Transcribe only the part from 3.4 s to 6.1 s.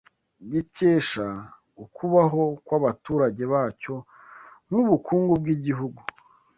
bacyo nk’ubukungu bw’igihugu